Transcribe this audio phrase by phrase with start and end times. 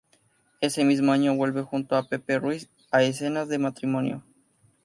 [0.61, 4.23] Ese mismo año vuelve junto a Pepe Ruiz a "Escenas de matrimonio".